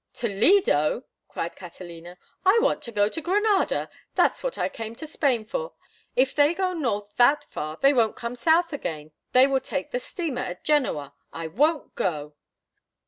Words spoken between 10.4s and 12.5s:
at Genoa. I won't go."